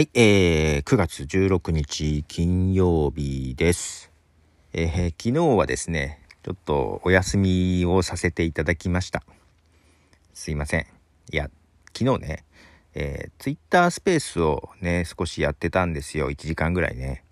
[0.00, 4.10] はい、えー、9月16日金曜日です。
[4.72, 9.22] えー昨日はですね、ちょっとお休みをさせていただきました。
[10.32, 10.86] すいません。
[11.30, 11.50] いや、
[11.94, 12.44] 昨日ね、
[12.94, 16.30] えー、ツイッタースペースをね、少しやってたんですよ。
[16.30, 17.22] 1時間ぐらいね。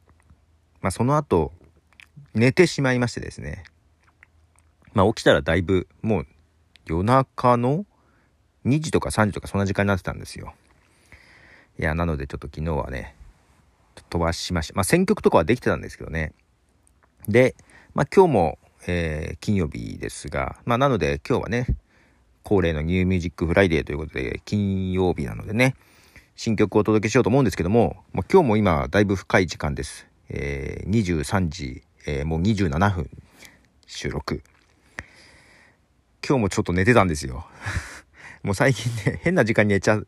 [0.82, 1.53] まあ、その後、
[2.35, 3.64] 寝てしまいましてですね。
[4.93, 6.27] まあ、起きたらだいぶ、もう、
[6.85, 7.87] 夜中の
[8.66, 10.52] 2時とか3時とかそんな時間になってたんですよ。
[11.78, 13.14] いや、なのでちょっと昨日はね、
[14.10, 14.74] 飛ばしました。
[14.74, 16.32] まあ、選曲とかはできてたんですけどね。
[17.28, 17.54] で、
[17.95, 21.66] まあ、今日も、えー金曜日ですが、まあ、なので今日はね、
[22.42, 25.74] 恒例の New Music Friday ということで、金曜日なのでね、
[26.34, 30.06] 新曲をお届けしようと思うんですけども、もう今日も今、だいぶ深い時間です。
[30.30, 33.10] えー23時、えーもう27分
[33.87, 34.42] 収録。
[36.26, 37.46] 今日もちょっと寝てたんですよ。
[38.42, 40.07] もう最近ね、変な時間に寝ちゃう。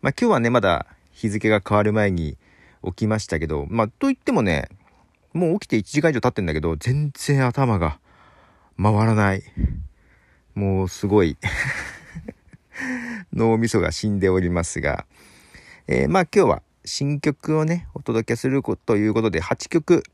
[0.00, 2.36] まあ今日はね、まだ日付が変わる前に
[2.84, 4.68] 起きましたけど、まあといってもね、
[5.32, 7.98] もう起きて1時間以上経ってんだけど、全然頭が
[8.80, 9.42] 回らない。
[10.54, 11.36] もうすごい
[13.32, 15.06] 脳みそが死んでおりますが、
[15.86, 20.04] えーまあ今日は新曲をね、お届けするということで8曲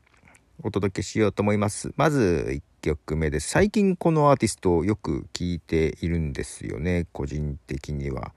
[0.63, 1.93] お届けしようと思います。
[1.95, 3.49] まず1曲目です。
[3.49, 8.33] 最近このアーティストをよく聴いているんですよね、個人的には。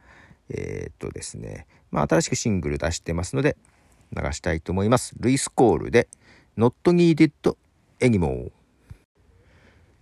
[0.51, 3.57] えーっとですね、まあ新しくシングル出してますので
[4.17, 5.15] 流したいと思います。
[5.19, 6.09] ルイス・コールで
[6.57, 7.57] Not Needed
[8.01, 8.51] Anymore。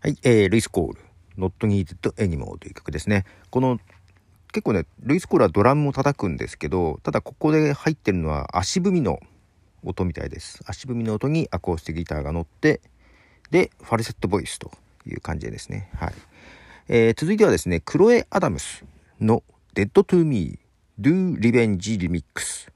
[0.01, 1.01] はい、えー、ルイス・コール
[1.39, 3.25] Not Needed Anymore という曲ですね。
[3.51, 3.79] この
[4.53, 9.21] 結構ね、ルイス・コールはドラムを叩くんですけど、ただここで入ってるのは足踏みの
[9.85, 10.63] 音みたいです。
[10.67, 12.81] 足踏みの音にアコースティックギターが乗って、
[13.51, 14.71] で、ファルセットボイスと
[15.07, 15.91] いう感じですね。
[15.97, 16.15] はい。
[16.89, 18.85] えー続いてはですね、クロエ・アダムス
[19.21, 19.43] の
[19.77, 20.59] Dead to Me
[20.99, 22.71] Do Revenge Remix。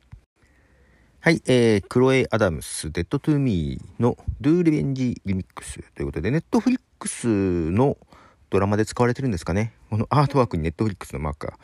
[1.20, 7.96] はい、えー、クロエ・アダムス、 Dead to Me の Do Revenge Remix ということで、ネットフリックスの
[8.50, 9.72] ドラマで使われてるんですかね。
[9.88, 11.58] このアートワークにネットフリックスのマークが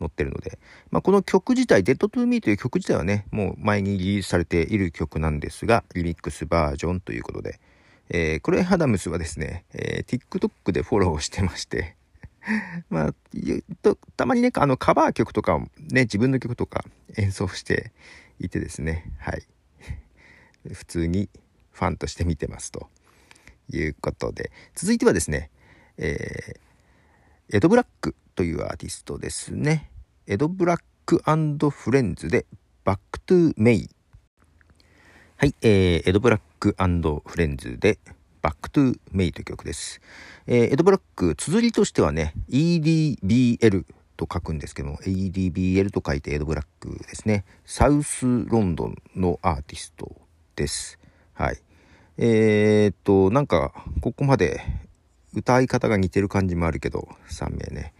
[0.00, 0.58] 載ってるので、
[0.90, 7.60] まあ、この曲自体、 Dead to Me という曲自体はね、もう前にリリースされている曲なんですが、リミックスバージョンということで、
[8.08, 11.94] えー、クロエ・アダムスはですね、えー TikTok でフォローしてまして、
[12.90, 13.14] まあ、
[13.82, 16.84] とたまにね、あの、カバー曲とかね、自分の曲とか
[17.16, 17.92] 演奏して
[18.38, 19.46] いてですね、はい。
[20.72, 21.28] 普通に
[21.72, 22.88] ファンとして見てますと
[23.68, 25.50] いうことで、続いてはですね、
[25.96, 26.70] えー
[27.52, 29.90] エド・ブラックというアーティストですね。
[30.28, 31.20] エド・ブラック
[31.70, 32.46] Friends で、
[32.84, 33.90] Back to May。
[35.36, 36.76] はい、えー、エド・ブラック
[37.24, 37.98] Friends で、
[38.42, 40.00] Back to May という曲です。
[40.46, 43.84] えーエド・ブラック、綴りとしてはね、EDBL
[44.16, 47.44] と書くんですけども、EDBL と書いてエド・ブラックですね。
[47.64, 50.16] サウスロンドンのアーティスト
[50.56, 50.98] です。
[51.34, 51.58] はい。
[52.16, 54.60] えー、っと、なんか、ここまで
[55.34, 57.92] 歌い方が似てる感じもあるけど、3名ね。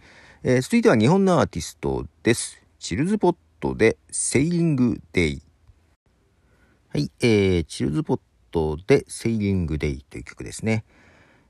[0.43, 2.61] えー続いては日本のアーティストです。
[2.79, 5.41] チルズポットで、セイリングデイ。
[6.89, 8.19] はい、えー、チルズポッ
[8.51, 10.83] トで、セイリングデイという曲ですね。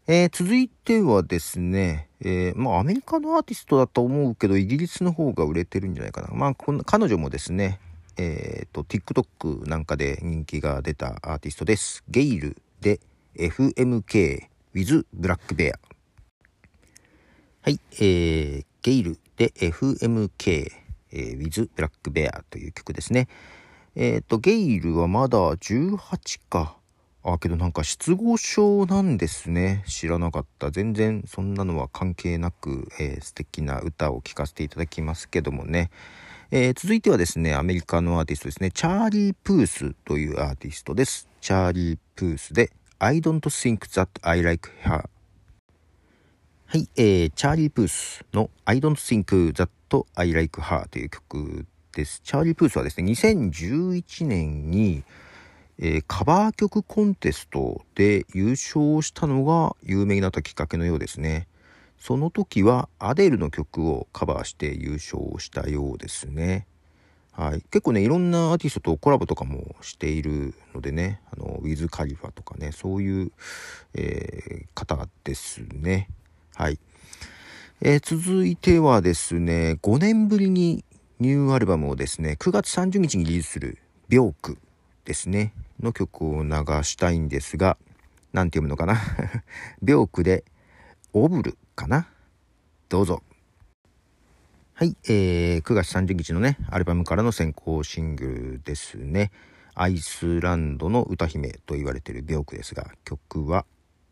[0.07, 6.29] えー続いてはですね、えーまあアメリカのアーティストだと思うけど、イギリスの方が売れてるんじゃないかな。
[6.33, 7.79] まあこの彼女もですね、
[8.17, 12.03] えーと、TikTok なんかで人気が出たアーティストです。
[12.09, 12.99] ゲイルで
[13.35, 15.73] FMK with Black Bear。
[17.61, 20.71] はい、えー、ゲイルで FMK、
[21.11, 23.27] えー with Black Bear という曲ですね。
[23.95, 26.80] えっ、と、ゲイルはまだ18か。
[27.23, 29.83] あ、けどなんか失語症なんですね。
[29.87, 30.71] 知らなかった。
[30.71, 35.91] 全然そんなのは関係なく、えー素敵な歌を聴かせていただきますけどもね。
[36.49, 38.71] えー続いてはですね、アメリカのアーティストですね。
[38.71, 41.27] チャーリー・プースというアーティストです。
[41.41, 45.09] チャーリー・プースで I don't think that I like her
[46.65, 49.69] はい、えー、チャーリー・プースの I don't think that
[50.15, 52.21] I like her という曲です。
[52.23, 55.03] チャーリー・プースはですね、2011年に、
[55.79, 61.47] えーカバー曲コンテストで優勝したのが有名になったきっかけのようですね。
[61.99, 66.65] その時はアデルの曲をカバーして優勝したようですね。
[67.31, 73.31] はい、結構ねいろんなアーティストとコラボとかもしているのでねあのウィズ・カリファとかねそういう、
[73.93, 76.09] えー方ですね。
[76.55, 76.79] はい、
[77.81, 80.83] えー続いてはですね5年ぶりに
[81.19, 83.77] ニューアルバムをですね9月30日にリリースする
[84.09, 84.57] 「ビョーク」
[85.05, 86.49] ですねの曲を流
[86.83, 87.77] したいんですが
[88.33, 88.97] なんて読むのかな？
[89.81, 90.45] ビョークで
[91.13, 92.07] 「オブル」かな？
[92.87, 93.23] どうぞ。
[94.73, 99.31] はい、えー、9月30日のね、アルバムからの先行シングルですね。
[99.75, 103.65] アイスランドの歌姫と言われてるビョークですが、曲は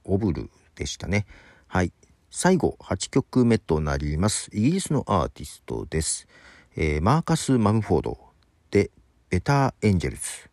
[0.03, 1.25] オブルでしたね。
[1.67, 1.91] はい。
[2.29, 4.49] 最後、8曲目となります。
[4.53, 6.27] イギリスのアーティストです。
[6.75, 8.19] えー、マーカス・マムフォード
[8.69, 8.91] で、
[9.29, 10.48] Better Angels。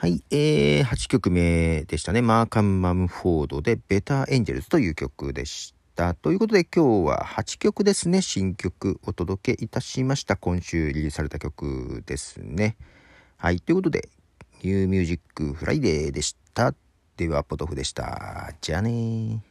[0.00, 2.22] はい、えー、8曲目でしたね。
[2.22, 6.14] マーカス・マムフォードで、 Better Angels という曲でした。
[6.14, 8.22] ということで今日は8曲ですね。
[8.22, 10.36] 新曲お届けいたしました。
[10.36, 12.78] 今週リリースされた曲ですね。
[13.36, 13.60] はい。
[13.60, 14.08] ということで
[14.62, 16.72] New Music Friday でした。
[17.18, 18.54] ではポトフでした。
[18.62, 19.49] じゃあね